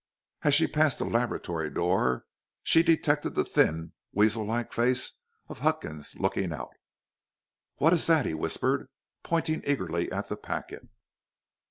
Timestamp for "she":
0.55-0.65, 2.63-2.81